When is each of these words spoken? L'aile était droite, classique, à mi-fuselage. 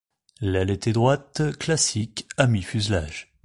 L'aile 0.39 0.71
était 0.71 0.93
droite, 0.93 1.55
classique, 1.59 2.27
à 2.35 2.47
mi-fuselage. 2.47 3.31